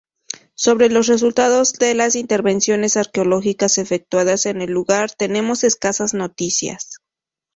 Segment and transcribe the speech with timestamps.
[0.55, 6.93] Sobre los resultados de las intervenciones arqueológicas efectuadas en el lugar, tenemos escasas noticias.